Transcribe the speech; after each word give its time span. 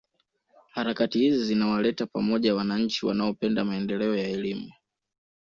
Harakati 0.71 1.19
hizi 1.19 1.45
zinawaleta 1.45 2.05
pamoja 2.05 2.55
wananchi 2.55 3.05
wanaopenda 3.05 3.65
maendeleo 3.65 4.15
ya 4.15 4.27
elimu 4.27 4.71